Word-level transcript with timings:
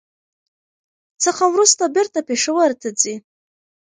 څخه 1.23 1.43
ورورسته 1.47 1.83
بېرته 1.95 2.19
پېښور 2.29 2.69
ته 2.81 2.89
ځي. 3.01 3.15